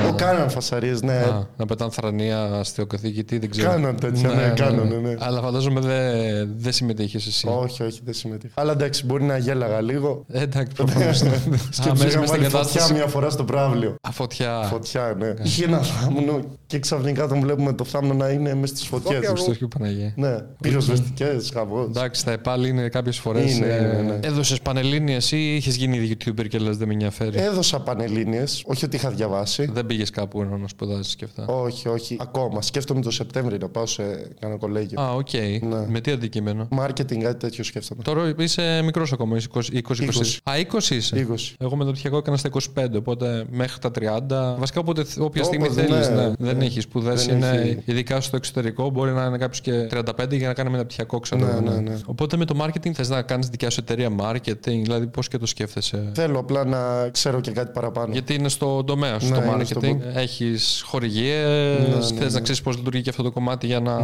[0.00, 1.12] Εγώ κάναν φασαρίες, ναι.
[1.12, 3.70] Α, να πετάνε θρανία αστεοκαθήκητη, δεν ξέρω.
[3.70, 5.14] Κάναν τέτοια, ναι, κάνανε, ναι.
[5.18, 7.48] Αλλά φαντάζομαι δεν δεν συμμετείχες εσύ.
[7.48, 8.54] Όχι, όχι, δεν συμμετείχα.
[8.56, 10.24] Αλλά εντάξει, μπορεί να γέλαγα λίγο.
[10.32, 11.22] Ε, Εντάξει, προφανώς.
[11.70, 13.94] Σκέψου, είχα βάλει φωτιά μια φορά στο προαύλιο.
[14.08, 14.62] Α, φωτιά.
[14.62, 15.34] Φωτιά, ναι.
[15.42, 16.40] Είχε ένα θάμνο
[16.72, 19.26] και ξαφνικά τον βλέπουμε το θάμνο να είναι μέσα στις φωτιές.
[19.26, 20.12] Χριστός και Παναγία.
[20.16, 21.86] Ναι, πυροσβεστικές, χαμό.
[21.88, 23.56] Εντάξει, τα ΕΠΑΛ είναι κάποιες φορές.
[23.56, 24.28] Είναι, είναι, ναι.
[24.28, 27.38] Έδωσες πανελλήνιες ή είχες γίνει ήδη YouTuber και λες δεν με ενδιαφέρει.
[27.38, 29.70] Έδωσα πανελλήνιες, όχι ότι είχα διαβάσει.
[29.72, 31.46] Δεν πήγες κάπου να σπουδάσεις και αυτά.
[31.46, 32.16] Όχι, όχι.
[32.20, 32.62] Ακόμα.
[32.62, 34.02] Σκέφτομαι το Σεπτέμβριο να πάω σε
[34.40, 35.00] κανένα κολέγιο.
[35.00, 35.32] Α, οκ.
[35.32, 35.86] Ναι.
[35.88, 38.02] Με τι αντικείμενο; Μάρκετινγκ, κάτι τέτοιο σκέφτομαι.
[38.02, 40.08] Τώρα είσαι μικρός ακόμα, είσαι 20, 20, 20.
[40.08, 40.50] 20.
[40.50, 41.26] Α, 20 είσαι.
[41.30, 41.54] 20.
[41.58, 44.56] Εγώ με το πτυχιακό έκανα στα 25, οπότε μέχρι τα 30.
[44.58, 46.08] Βασικά, όποτε, όποια στιγμή Όποτε, θέλεις.
[46.08, 46.14] ναι.
[46.14, 46.32] Ναι.
[46.38, 46.61] Δεν Ναι.
[46.64, 47.14] Έχει σπουδέ.
[47.14, 47.78] Δεν Είναι έχει.
[47.84, 48.90] ειδικά στο εξωτερικό.
[48.90, 51.98] Μπορεί να είναι κάποιος και 35 για να κάνει μεταπτυχιακό, ξέρω Ναι, εγώ, ναι, ναι.
[52.06, 55.46] Οπότε με το marketing θες να κάνεις δικιά σου εταιρεία marketing, δηλαδή πώς και το
[55.46, 58.12] σκέφτεσαι; Θέλω απλά να ξέρω και κάτι παραπάνω.
[58.12, 59.96] Γιατί είναι στο τομέα σου Ναι, το είναι στο marketing.
[59.98, 62.26] πο- Έχεις χορηγίες, ναι, θες ναι.
[62.30, 63.98] να ξέρεις πώς λειτουργεί και αυτό το κομμάτι για να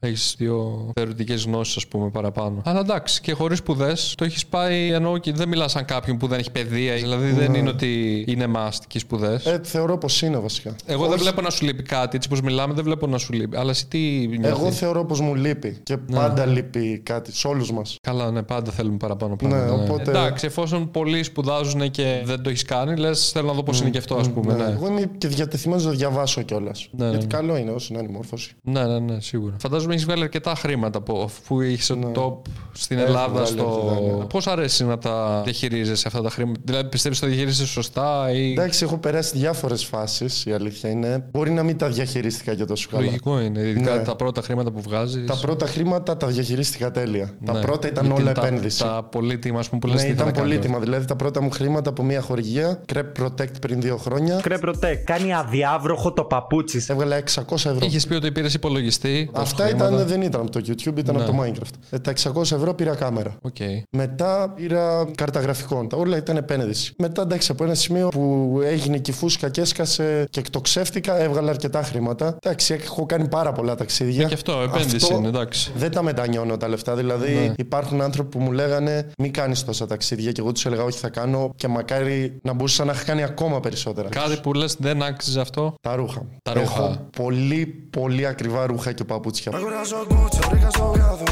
[0.00, 2.62] έχεις δύο θεωρητικές γνώσεις, ας πούμε, παραπάνω.
[2.64, 6.26] Αλλά εντάξει, και χωρίς σπουδές το έχεις πάει ενώ και δεν μιλάς σαν κάποιον που
[6.26, 6.94] δεν έχει παιδεία.
[6.94, 9.46] Δηλαδή δεν είναι ότι είναι must και οι σπουδές.
[9.46, 10.74] Ε, θεωρώ πως είναι βασικά.
[10.86, 12.16] Εγώ δεν βλέπω να σου λείπει κάτι.
[12.16, 13.56] Έτσι πώ μιλάμε, δεν βλέπω να σου λείπει.
[13.56, 15.76] Αλλά εσύ τι νιώθεις; Εγώ θεωρώ πως μου λείπει.
[15.82, 16.16] Και Ναι.
[16.16, 17.96] πάντα λείπει κάτι σε όλους μας.
[18.02, 19.64] Καλά, ναι, πάντα θέλουμε παραπάνω πράγματα.
[19.76, 23.62] Ναι, οπότε- Εντάξει, εφόσον πολλοί σπουδάζουν και δεν το έχεις κάνει, λες θέλω να δω
[23.62, 24.54] πώ είναι και αυτό, ας πούμε.
[24.54, 24.64] Ναι.
[24.64, 26.88] Εγώ είμαι και διατεθειμένος να διαβάσω κιόλας.
[26.90, 27.32] Ναι, Γιατί ναι.
[27.36, 28.52] καλό είναι όσο να είναι η μόρφωση.
[28.62, 29.56] Ναι, ναι, ναι, σίγουρα.
[29.60, 32.12] Φαντάζομαι έχεις βγάλει αρκετά χρήματα από αφού είχε Ναι.
[32.12, 33.28] το top στην Έχω Ελλάδα.
[33.32, 33.94] βγάλει Στο...
[33.96, 34.24] αρκετά, ναι.
[34.24, 38.50] Πώς αρέσει να τα διαχειρίζεσαι αυτά τα χρήματα, Δηλαδή πιστεύεις ότι τα διαχειρίζεσαι σωστά ή.
[38.52, 40.44] Εντάξει, έχω περάσει διάφορες φάσεις.
[40.46, 41.24] Η αλήθεια είναι.
[41.30, 43.04] Μπορεί να μην τα διαχειρίστηκα και τόσο καλά.
[43.04, 43.60] Λογικό είναι.
[43.60, 44.02] Ειδικά Ναι.
[44.02, 45.26] τα πρώτα χρήματα που βγάζεις.
[45.26, 47.30] Τα πρώτα χρήματα τα διαχειρίστηκα τέλεια.
[47.44, 48.78] Τα πρώτα ήταν όλα τα, επένδυση.
[48.78, 50.46] Τα πολύτιμα, ας πούμε, που λες Ναι, τι θα ήταν τα κάνω.
[50.48, 50.78] πολύτιμα.
[50.78, 54.94] Δηλαδή τα πρώτα μου χρήματα από μια χορηγία, Crep Protect πριν δύο χρόνια, Κρέπ ρωτέ,
[54.94, 56.84] κάνει αδιάβροχο το παπούτσι.
[56.88, 57.78] έβγαλα 600 ευρώ.
[57.86, 59.30] Είχες πει ότι πήρε υπολογιστή.
[59.32, 59.88] Αυτά χρήματα.
[59.94, 61.22] ήταν, δεν ήταν από το YouTube, ήταν Ναι.
[61.22, 61.74] από το Minecraft.
[61.90, 63.36] Ε, τα 600 ευρώ πήρα κάμερα.
[63.42, 63.56] Οκ.
[63.90, 65.88] Μετά πήρα κάρτα γραφικών.
[65.88, 66.94] Τα όλα ήταν επένδυση.
[66.98, 71.50] Μετά εντάξει, από ένα σημείο που έγινε και η φούσκα και έσκασε και εκτοξεύτηκα, έβγαλα
[71.50, 72.36] αρκετά χρήματα.
[72.42, 74.24] Εντάξει, έχω κάνει πάρα πολλά ταξίδια.
[74.24, 75.72] Ε, Και αυτό, επένδυση Αυτό είναι, εντάξει.
[75.76, 76.94] Δεν τα μετανιώνω τα λεφτά.
[76.96, 77.52] Δηλαδή, Ναι.
[77.56, 80.32] υπάρχουν άνθρωποι που μου λέγανε Μην κάνεις τόσα ταξίδια.
[80.32, 81.52] Και εγώ τους έλεγα Όχι, θα κάνω.
[81.56, 84.08] Και μακάρι να μπορούσα να είχα κάνει ακόμα περισσότερα.
[84.08, 85.74] Κάτι που λες δεν άξιζε αυτό.
[85.80, 86.26] Τα ρούχα.
[86.42, 86.82] Τα ρούχα.
[86.82, 89.52] Έχω πολύ, πολύ ακριβά ρούχα και παπούτσια.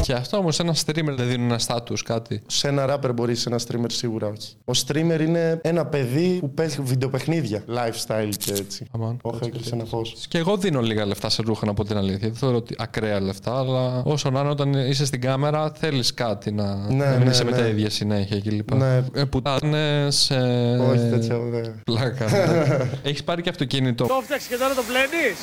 [0.01, 2.41] Και αυτό όμως ένα streamer δεν δίνει ένα status κάτι.
[2.47, 4.55] Σε ένα rapper μπορεί, σε ένα streamer σίγουρα όχι.
[4.65, 7.63] Ο streamer είναι ένα παιδί που παίζει βιντεοπαιχνίδια.
[7.67, 8.85] Lifestyle και έτσι.
[8.91, 9.17] Αμάν.
[9.21, 10.01] Όχι, έκλεισε ένα φω.
[10.31, 12.17] Και εγώ δίνω λίγα λεφτά σε ρούχα, να πω την αλήθεια.
[12.21, 16.51] Δεν θεωρώ ότι ακραία λεφτά, αλλά όσο να είναι όταν είσαι στην κάμερα, θέλεις κάτι
[16.51, 17.57] να, Ναι, να μην ναι, είσαι με ναι.
[17.57, 18.73] τα ίδια συνέχεια κλπ.
[18.73, 19.03] Ναι.
[19.13, 20.07] Ε, πουτάνε.
[20.29, 20.77] Ε...
[20.77, 21.73] Όχι τέτοια, ωραία.
[21.83, 22.25] Πλάκα.
[23.03, 24.05] Έχεις πάρει και αυτοκίνητο.
[24.05, 25.37] Το φτιάξει και τώρα το πλένεις.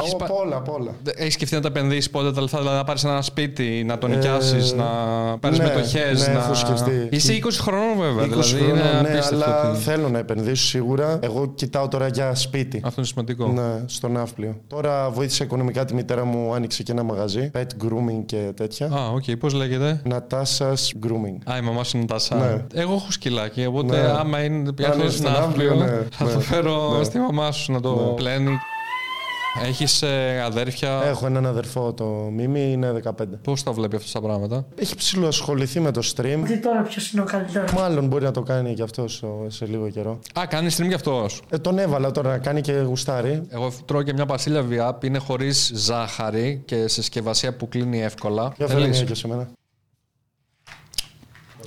[0.00, 0.94] Έχεις πα- Από όλα, από όλα.
[1.14, 4.06] Έχεις σκεφτεί να τα επενδύσεις πότε τα λεφτά, δηλαδή να πάρεις ένα σπίτι, να το
[4.06, 4.84] Ε, νοικιάσεις, να
[5.40, 6.26] πάρεις ναι, μετοχές.
[6.26, 6.38] ναι, να...
[6.38, 7.06] έχω σκεφτεί.
[7.10, 8.24] Είσαι 20 χρονών βέβαια.
[8.24, 9.34] 20 δηλαδή χρόνια, είναι ναι, απίστευτο.
[9.44, 11.18] αλλά ότι- θέλω να επενδύσω σίγουρα.
[11.22, 12.76] Εγώ κοιτάω τώρα για σπίτι.
[12.84, 13.46] Αυτό είναι σημαντικό.
[13.46, 14.60] Ναι, στο ναύπλιο.
[14.66, 17.50] Τώρα βοήθησα οικονομικά τη μητέρα μου, άνοιξε και ένα μαγαζί.
[17.54, 18.86] Pet grooming και τέτοια.
[18.86, 21.50] Α, οκ, πώς λέγεται; Natasha's grooming.
[21.52, 22.38] Α, η μαμά σου είναι τα σαν.
[22.38, 22.80] Ναι.
[22.82, 24.08] Εγώ έχω σκυλάκι, οπότε Ναι.
[24.08, 26.32] άμα είναι Αν πιάνω είναι στην στον αύριο, αύριο, ναι, θα ναι.
[26.32, 27.04] το φέρω Ναι.
[27.04, 28.14] στη μαμά σου να το Ναι.
[28.14, 28.58] πλένει.
[29.60, 30.02] Έχεις
[30.44, 33.10] αδέρφια; Έχω έναν αδερφό, το Μίμη, είναι 15.
[33.42, 36.42] Πώς τα βλέπει αυτά τα πράγματα; Έχει ψηλοασχοληθεί με το stream.
[36.46, 37.72] Τι τώρα ποιος είναι ο καλύτερος.
[37.72, 40.18] Μάλλον μπορεί να το κάνει και αυτός σε λίγο καιρό.
[40.38, 41.42] Α, κάνει stream κι αυτός.
[41.50, 43.42] Ε, τον έβαλα τώρα να κάνει και γουστάρι.
[43.48, 48.52] Εγώ τρώω και μια πασίλια βιάπ, είναι χωρίς ζάχαρη και συσκευασία που κλείνει εύκολα.
[48.56, 49.48] Για φέρε Θέλεις; μια και σε μένα.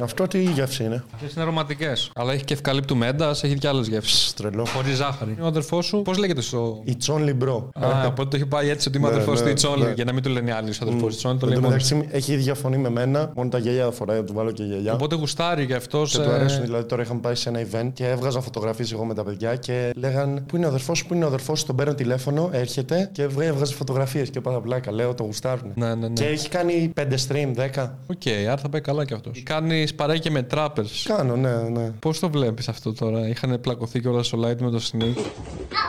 [0.04, 1.04] Αυτό τι γεύση είναι.
[1.16, 2.12] Αυτές είναι αρωματικές.
[2.16, 4.34] Αλλά έχει και ευκαλύπτου μέντας, έχει και άλλες γεύσεις.
[4.34, 4.66] Τρελό.
[4.66, 5.38] Χωρίς ζάχαρη.
[5.42, 6.82] Ο αδερφός σου, πώς λέγεται στο.
[6.84, 7.70] Η Τσόνλι Μπρο.
[7.80, 9.84] Α, οπότε το έχει πάει έτσι ότι είμαι Ναι, αδερφός ναι, του Ιτσόλη.
[9.84, 9.92] ναι.
[9.92, 11.68] Για να μην του λένε οι άλλοι ο αδερφός του Ιτσόλη, το Εν λέει τω
[11.68, 11.76] μόνο.
[11.82, 14.94] μεταξύ έχει ίδια φωνή με μένα, μόνο τα γυαλιά φοράει, να του βάλω και γυαλιά.
[14.94, 16.04] Οπότε γουστάρει και αυτό.
[16.10, 16.62] Και του αρέσουν.
[16.64, 19.92] Δηλαδή, τώρα είχαμε πάει σε ένα event και έβγαζα φωτογραφίες εγώ με τα παιδιά και
[19.96, 23.10] λέγαν Πού είναι ο αδερφός σου, Πού είναι ο αδερφός σου, τον παίρνω τηλέφωνο, έρχεται
[23.14, 24.92] και βγα- έβγαζε φωτογραφίες και πάντα πλάκα.
[24.92, 25.72] Λέω, το γουστάρουν.
[25.76, 26.14] Ναι, ναι, ναι.
[26.14, 27.98] Και έχει κάνει 5 stream, 10.
[28.08, 29.44] Οκ, άρα θα πάει καλά κι αυτός.
[29.46, 30.86] Κάνει κάνει παρέα και με τράπερ.
[31.04, 31.92] Κάνω, ναι, ναι.
[32.00, 35.18] Πώς το βλέπεις αυτό τώρα, είχαν πλακωθεί κιόλα στο Light με το Snik.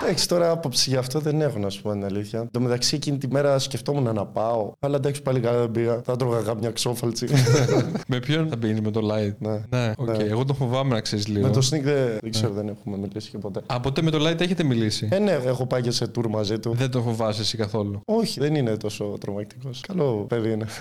[0.03, 2.39] Εντάξει, τώρα άποψη γι' αυτό δεν έχω, να σου πω την αλήθεια.
[2.41, 4.73] Εν τω μεταξύ, εκείνη τη μέρα σκεφτόμουν να πάω.
[4.79, 6.01] Αλλά εντάξει, πάλι καλά δεν πήγα.
[6.05, 7.27] Θα τρώγα κάποια ξώφαλτση.
[8.09, 9.65] με ποιον θα πίνει με το Light; ναι.
[9.69, 10.09] Ναι, οκ.
[10.09, 10.25] Ναι.
[10.25, 11.47] Εγώ το φοβάμαι να ξέρεις λίγο.
[11.47, 13.61] Με το Snik δεν, δεν ξέρω, δεν έχουμε μιλήσει και ποτέ.
[13.67, 16.59] Από τότε με το Light έχετε μιλήσει; Ε, ναι, έχω πάει και σε tour μαζί
[16.59, 16.75] του.
[16.77, 19.81] Δεν το φοβάσαι εσύ καθόλου; Όχι, δεν είναι τόσο τρομακτικός.
[19.87, 20.67] Καλό παιδί είναι.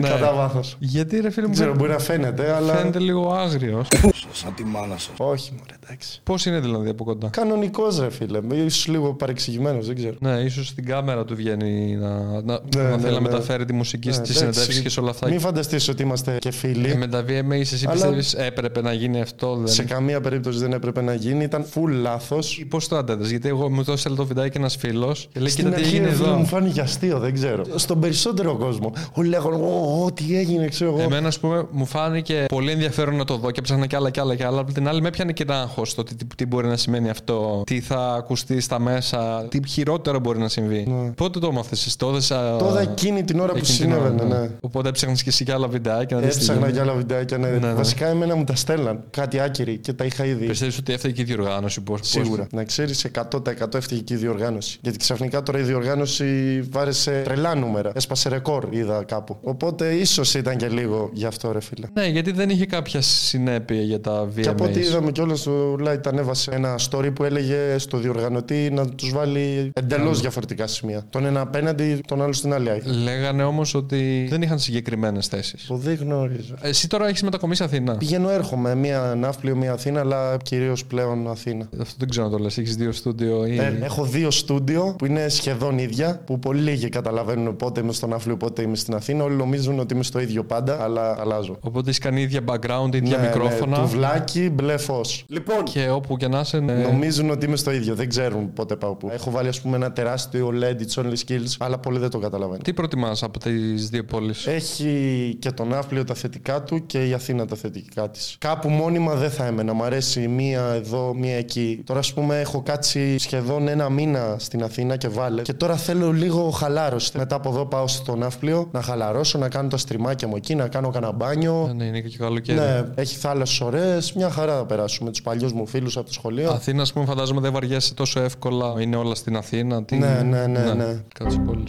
[0.00, 0.08] Ναι.
[0.08, 0.76] Κατά βάθος.
[0.78, 1.52] Γιατί ρε φίλε μου.
[1.54, 2.25] Δεν ξέρω, δεν- μπορεί να φαίνεται,
[2.56, 2.74] αλλά.
[2.74, 3.88] Φαίνεται λίγο άγριος.
[4.32, 5.24] Σαν τη μάνα σα.
[5.24, 6.20] Όχι, μωρέ, εντάξει.
[6.22, 8.40] Πώς είναι δηλαδή από κοντά; Κανονικός ρε φίλε.
[8.70, 10.14] Ίσως λίγο παρεξηγημένος, δεν ξέρω.
[10.20, 13.20] Ναι, ίσως στην κάμερα του βγαίνει να, να, να ναι, θέλει να ναι.
[13.20, 14.38] μεταφέρει τη μουσική Ναι, στις εντάξει.
[14.52, 15.28] συνεντεύξεις και σε όλα αυτά.
[15.28, 16.90] Μην φανταστείς ότι είμαστε και φίλοι.
[16.90, 20.58] Ε, με τα VMAs, εσύ Αλλά- πιστεύεις έπρεπε να γίνει αυτό, δηλαδή; Σε καμία περίπτωση
[20.58, 21.44] δεν έπρεπε να γίνει.
[21.44, 22.64] Ήταν full λάθος.
[22.68, 25.64] Πώς το αντέδρασε, Γιατί εγώ μου το έστειλε το βιντεάκι ένας φίλος και λέει: Στην
[25.64, 26.36] Κοίτα τι αρχή έγινε ρε φίλε, εδώ.
[26.36, 27.64] μου φάνηκε αστείο, δεν ξέρω.
[27.74, 28.92] Στον περισσότερο κόσμο.
[29.12, 31.00] Όλοι λέγανε, Ω, ω, τι έγινε, ξέρω εγώ.
[31.00, 32.15] Εμένα, ας πούμε, μου φάνηκε
[32.48, 34.60] πολύ ενδιαφέρον να το δω και ψάχνα κι άλλα κι άλλα κι άλλα.
[34.60, 37.10] Από την άλλη, με έπιανε και ένα άγχος το τι, τι, τι μπορεί να σημαίνει
[37.10, 41.12] αυτό, τι θα ακουστεί στα μέσα, τι χειρότερο μπορεί να συμβεί.
[41.16, 42.52] Πότε το έμαθες, εσύ το έδεσα.
[42.52, 42.58] Ναι.
[42.58, 44.50] Τώρα εκείνη την ώρα που εκείνη την ώρα, συνέβαινε, ναι.
[44.60, 46.76] Οπότε έψαχνες και εσύ κι άλλα βιντεάκια να δεις τι Έψαχνα γίνεται.
[46.76, 47.38] και άλλα βιντεάκια.
[47.38, 47.48] Ναι.
[47.48, 47.72] Ναι, ναι.
[47.72, 49.04] Βασικά, εμένα μου τα στέλναν.
[49.10, 50.46] Κάτι άκυροι και τα είχα ήδη.
[50.46, 51.96] Πιστεύεις ότι έφταιγε και η διοργάνωση, πώ.
[52.00, 52.46] Σίγουρα.
[52.52, 54.78] Να ξέρεις 100% έφταιγε και η διοργάνωση.
[54.82, 57.90] Γιατί ξαφνικά τώρα η διοργάνωση βάρεσε τρελά νούμερα.
[57.94, 59.36] Έσπασε ρεκόρ, είδα κάπου.
[59.42, 61.86] Οπότε ίσως ήταν και λίγο γι' αυτό, ρε φίλε.
[61.98, 64.40] Ναι, γιατί δεν είχε κάποια συνέπεια για τα VMAs.
[64.40, 68.88] Και από ό,τι είδαμε κιόλας, ο Light ανέβασε ένα story που έλεγε στο διοργανωτή να
[68.88, 71.06] τους βάλει εντελώς διαφορετικά σημεία.
[71.10, 72.92] Τον ένα απέναντι, τον άλλο στην άλλη άκρη.
[72.92, 75.66] Λέγανε όμως ότι δεν είχαν συγκεκριμένες θέσεις.
[75.66, 76.54] Το δεν γνωρίζω.
[76.60, 77.96] Εσύ τώρα έχεις μετακομίσει Αθήνα.
[77.96, 78.74] Πηγαίνω, έρχομαι.
[78.74, 81.68] Μία Ναύπλιο, μία Αθήνα, αλλά κυρίως πλέον Αθήνα.
[81.80, 82.58] Αυτό δεν ξέρω να το λες.
[82.58, 83.58] Έχεις δύο στούντιο ή.
[83.58, 88.08] Ε, έχω δύο στούντιο που είναι σχεδόν ίδια, που πολύ λίγοι καταλαβαίνουν πότε είμαι στον
[88.08, 89.24] Ναύπλιο, πότε είμαι στην Αθήνα.
[89.24, 91.56] Όλοι νομίζουν ότι είμαι στο ίδιο πάντα, αλλά αλλάζω.
[91.60, 93.78] Οπότε έχει κάνει ίδια background, ίδια Ναι, μικρόφωνα.
[93.78, 95.24] Ναι, τουβλάκι, μπλε φως.
[95.28, 96.58] Λοιπόν, Και όπου και να είσαι.
[96.60, 96.72] ναι.
[96.74, 97.94] Νομίζουν ότι είμαι στο ίδιο.
[97.94, 99.08] Δεν ξέρουν πότε πάω πού.
[99.12, 102.62] Έχω βάλει, ας πούμε, ένα τεράστιο LED, it's only skills, αλλά πολλοί δεν το καταλαβαίνουν.
[102.62, 107.12] Τι προτιμάς από τις δύο πόλεις; Έχει και τον Ναύπλιο τα θετικά του και η
[107.12, 108.36] Αθήνα τα θετικά της.
[108.38, 109.72] Κάπου μόνιμα δεν θα έμενα.
[109.72, 111.82] Μ' αρέσει μία εδώ, μία εκεί.
[111.86, 115.42] Τώρα, ας πούμε, έχω κάτσει σχεδόν ένα μήνα στην Αθήνα και βάλε.
[115.42, 117.10] Και τώρα θέλω λίγο χαλάρωση.
[117.18, 120.68] Μετά από εδώ πάω στο Ναύπλιο να χαλαρώσω, να κάνω τα στριμάκια μου εκεί, να
[120.68, 121.75] κάνω κανένα μπάνιο.
[121.76, 122.58] Ναι, είναι και καλοκαίρι.
[122.58, 124.12] Ναι, έχει θάλασσες ωραίες.
[124.12, 126.50] Μια χαρά θα περάσουμε τους παλιούς μου φίλους από το σχολείο.
[126.50, 128.74] Αθήνα, ας πούμε, φαντάζομαι δεν βαριέσαι τόσο εύκολα.
[128.78, 129.84] Είναι όλα στην Αθήνα.
[129.84, 129.96] Τι...
[129.96, 131.02] Ναι, ναι, ναι, ναι.
[131.14, 131.64] Κάτσε πόλη.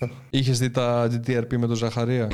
[0.30, 2.28] Είχες δει τα GTA RP με τον Ζαχαρία;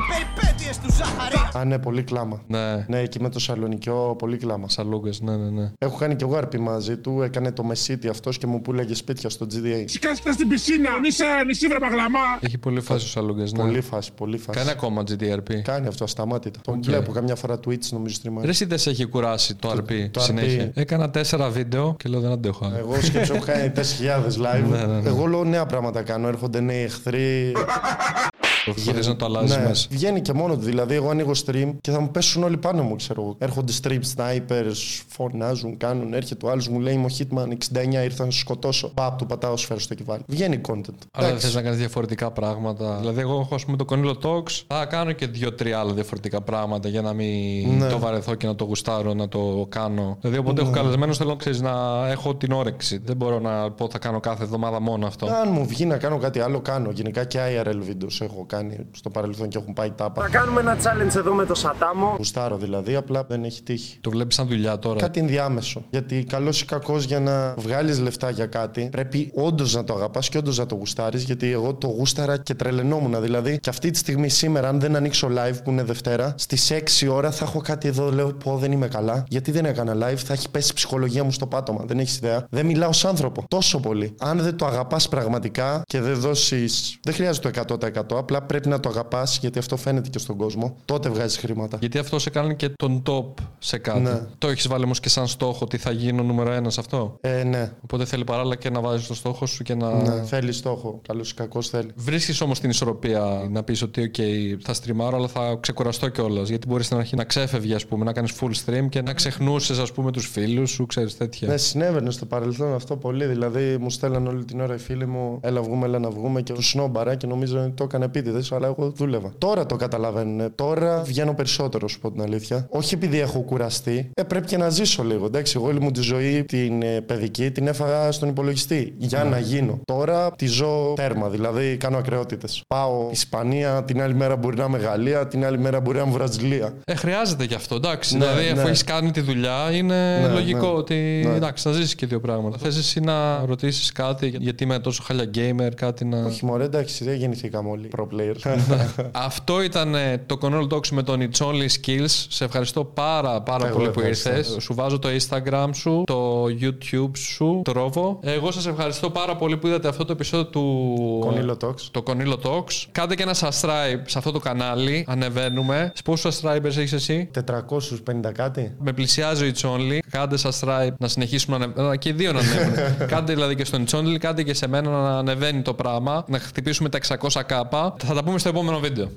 [1.56, 2.42] Α, ναι, πολύ κλάμα.
[2.46, 4.68] Ναι, Ναι, εκεί με το Σαλονικιό, πολύ κλάμα.
[4.68, 5.72] σαλούγκες, ναι, ναι, ναι.
[5.78, 7.22] Έχω κάνει και εγώ RP μαζί του.
[7.22, 9.84] Έκανε το μεσίτη αυτός και μου πούλεγε σπίτια στο GTA.
[9.86, 12.18] Σκάστα στην πισίνα, νησί, νησί βρε μπαγλαμά.
[12.40, 13.58] Έχει πολύ φάση ο σαλούγκες, ναι.
[13.62, 14.58] Πολύ φάση, πολύ φάση.
[14.58, 15.54] Κάνει ακόμα GTA RP.
[15.62, 16.60] Κάνει αυτό ασταμάτητα.
[16.62, 16.84] Τον Οκ.
[16.84, 18.40] βλέπω καμιά φορά Twitch, νομίζω streamer.
[18.42, 20.70] Ρε, εσύ δεν σε έχει κουράσει το RP το συνέχεια; RP.
[20.74, 22.64] Έκανα τέσσερα βίντεο και λέω δεν αντέχω.
[22.66, 22.76] άλλο.
[22.76, 23.80] Εγώ σκέψω έχω κάνει 4.000
[24.46, 24.68] live.
[24.70, 25.08] Ναι, ναι, ναι.
[25.08, 26.28] Εγώ λέω νέα πράγματα κάνω.
[26.28, 27.52] Έρχονται νέοι εχθροί.
[28.74, 29.86] Θε να το αλλάζεις ναι, μέσα.
[29.90, 30.60] βγαίνει και μόνο του.
[30.60, 33.34] Δηλαδή, εγώ ανοίγω stream και θα μου πέσουν όλοι πάνω μου, ξέρω εγώ.
[33.38, 36.14] Έρχονται stream snipers, φωνάζουν, κάνουν.
[36.14, 37.52] Έρχεται ο άλλος μου λέει Είμαι ο Hitman
[37.98, 38.88] 69, ήρθα να σου σκοτώσω.
[38.94, 40.22] Παπ, του πατάω σφαίρα στο κεφάλι.
[40.26, 40.72] Βγαίνει content.
[40.72, 41.46] Αλλά δεν Εντάξει.
[41.46, 42.96] θες να κάνεις διαφορετικά πράγματα.
[43.00, 44.62] Δηλαδή, εγώ έχω ας πούμε το Κονίλο Talks.
[44.66, 47.88] Θα κάνω και δύο-τρία άλλα διαφορετικά πράγματα για να μην Ναι.
[47.88, 50.16] το βαρεθώ και να το γουστάρω, να το κάνω.
[50.20, 52.98] Δηλαδή, όποτε έχω καλεσμένο, θέλω ξέρεις, να έχω την όρεξη.
[53.04, 55.26] Δεν μπορώ να πω θα κάνω κάθε εβδομάδα μόνο αυτό.
[55.26, 56.90] Αν μου βγει να κάνω κάτι άλλο, κάνω.
[56.90, 60.22] Γενικά και IRL videos έχω κάνει στο παρελθόν και έχουν πάει τάπα.
[60.22, 62.14] Θα κάνουμε ένα challenge εδώ με το Σατάμο.
[62.16, 63.98] Γουστάρω δηλαδή, απλά δεν έχει τύχει.
[64.00, 65.84] Το βλέπεις σαν δουλειά τώρα; Κάτι ενδιάμεσο.
[65.90, 70.28] Γιατί καλός ή κακός για να βγάλεις λεφτά για κάτι, πρέπει όντως να το αγαπάς
[70.28, 71.22] και όντως να το γουστάρεις.
[71.22, 73.22] Γιατί εγώ το γούσταρα και τρελαινόμουν.
[73.22, 77.08] Δηλαδή, και αυτή τη στιγμή σήμερα, αν δεν ανοίξω live που είναι Δευτέρα, στις 6
[77.10, 78.10] ώρα θα έχω κάτι εδώ.
[78.10, 79.24] Λέω, Πω δεν είμαι καλά.
[79.28, 81.84] Γιατί δεν έκανα live, θα έχει πέσει η ψυχολογία μου στο πάτωμα.
[81.86, 82.46] Δεν έχεις ιδέα.
[82.50, 83.44] Δεν μιλάω σαν άνθρωπο.
[83.48, 84.14] Τόσο πολύ.
[84.18, 86.98] Αν δεν το αγαπάς πραγματικά και δεν δώσεις.
[87.02, 88.18] Δεν χρειάζεται το 100%.
[88.18, 90.76] Απλά πρέπει να το αγαπάς γιατί αυτό φαίνεται και στον κόσμο.
[90.84, 91.76] Τότε βγάζεις χρήματα.
[91.80, 94.00] Γιατί αυτό σε κάνει και τον top σε κάτι.
[94.00, 94.20] Ναι.
[94.38, 97.42] Το έχεις βάλει όμως και σαν στόχο ότι θα γίνω νούμερο ένα σε αυτό; Ε,
[97.42, 97.72] ναι.
[97.82, 100.02] Οπότε θέλει παράλληλα και να βάζεις το στόχο σου και να.
[100.02, 101.00] Ναι, θέλει στόχο.
[101.08, 101.90] Καλός ή κακός θέλει.
[101.94, 104.20] Βρίσκεις όμως την ισορροπία να πεις ότι, OK,
[104.64, 106.48] θα στριμάρω, αλλά θα ξεκουραστώ κιόλας.
[106.48, 109.78] Γιατί μπορείς στην αρχή να ξέφευγε, ας πούμε, να κάνεις full stream και να ξεχνούσες,
[109.78, 111.48] ας πούμε, τους φίλους σου, ξέρεις τέτοια.
[111.48, 113.26] Ναι, συνέβαινε στο παρελθόν αυτό πολύ.
[113.26, 116.52] Δηλαδή, μου στέλναν όλη την ώρα οι φίλοι μου, έλα βγούμε, έλα να βγούμε και
[116.52, 118.35] του σνόμπαρα και νομίζω ότι το έκανε επίτηδες.
[118.36, 119.32] Εβδομάδε, αλλά εγώ δούλευα.
[119.38, 120.54] Τώρα το καταλαβαίνουν.
[120.54, 122.66] Τώρα βγαίνω περισσότερο, σου πω την αλήθεια.
[122.70, 124.10] Όχι επειδή έχω κουραστεί.
[124.14, 125.26] Ε, πρέπει και να ζήσω λίγο.
[125.26, 129.30] Εντάξει, εγώ όλη μου τη ζωή την ε, παιδική την έφαγα στον υπολογιστή για Ναι.
[129.30, 129.80] να γίνω.
[129.84, 132.62] Τώρα τη ζω τέρμα, δηλαδή κάνω ακρεότητες.
[132.66, 136.12] Πάω Ισπανία, την άλλη μέρα μπορεί να είμαι Γαλλία, την άλλη μέρα μπορεί να είμαι
[136.12, 136.74] Βραζιλία.
[136.84, 138.16] Ε, χρειάζεται και αυτό, εντάξει.
[138.16, 138.68] Ναι, δηλαδή, αφού ναι.
[138.68, 140.78] έχεις κάνει τη δουλειά, είναι Ναι, λογικό ναι.
[140.78, 141.22] ότι.
[141.26, 141.34] Ναι.
[141.34, 142.58] Εντάξει, να ζήσεις και δύο πράγματα.
[142.58, 146.24] Θες εσύ να ρωτήσεις κάτι, γιατί είμαι τόσο χάλια gamer, κάτι να.
[146.24, 148.56] Όχι, μωρέ, εντάξει, δεν γεννηθήκαμε όλοι pro players.
[149.28, 152.26] Αυτό ήταν ε, το Control Talks με τον It's Only Skills.
[152.28, 154.30] Σε ευχαριστώ πάρα, πάρα Εγώ πολύ που ευχαριστώ.
[154.30, 154.56] ήρθες.
[154.60, 158.28] Σου βάζω το Instagram σου, το YouTube σου, το Rovo.
[158.28, 161.18] Εγώ σας ευχαριστώ πάρα πολύ που είδατε αυτό το επεισόδιο του.
[161.20, 161.80] Κονίλο Talks.
[161.90, 162.84] Το Conilo Talks.
[162.92, 165.04] Κάντε και ένα subscribe σε αυτό το κανάλι.
[165.08, 165.92] Ανεβαίνουμε.
[166.04, 168.74] Πόσους subscribers έχεις εσύ; 450 κάτι.
[168.78, 169.98] Με πλησιάζει ο It's Only.
[170.10, 171.96] Κάντε subscribe να συνεχίσουμε να ανεβαίνουμε.
[171.96, 172.74] Και οι δύο να ανέβουν.
[173.12, 176.24] κάντε δηλαδή και στον It's Only, κάντε και σε μένα να ανεβαίνει το πράγμα.
[176.28, 176.98] Να χτυπήσουμε τα
[177.30, 177.94] 600 κάπα.
[178.06, 179.10] Θα τα πούμε στο επόμενο βίντεο.